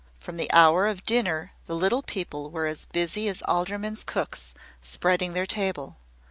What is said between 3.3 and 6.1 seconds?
aldermen's cooks, spreading their table.